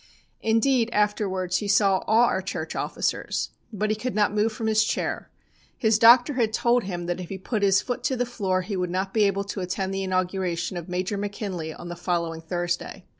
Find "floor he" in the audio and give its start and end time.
8.25-8.75